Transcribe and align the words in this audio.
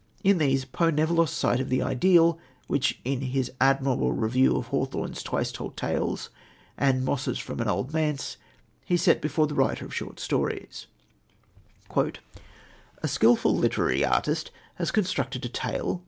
In 0.23 0.39
these, 0.39 0.65
Poe 0.65 0.89
never 0.89 1.13
lost 1.13 1.37
sight 1.37 1.59
of 1.59 1.69
the 1.69 1.83
ideal, 1.83 2.39
which, 2.65 2.99
in 3.05 3.21
his 3.21 3.51
admirable 3.61 4.13
review 4.13 4.57
of 4.57 4.69
Hawthorne's 4.69 5.21
Twice 5.21 5.51
Told 5.51 5.77
Tales 5.77 6.31
and 6.75 7.05
Mosses 7.05 7.37
from 7.37 7.59
an 7.59 7.67
Old 7.67 7.93
Manse, 7.93 8.37
he 8.83 8.97
set 8.97 9.21
before 9.21 9.45
the 9.45 9.53
writer 9.53 9.85
of 9.85 9.93
short 9.93 10.19
stories: 10.19 10.87
"A 11.95 13.07
skilful 13.07 13.55
literary 13.55 14.03
artist 14.03 14.49
has 14.79 14.89
constructed 14.89 15.45
a 15.45 15.49
tale 15.49 15.99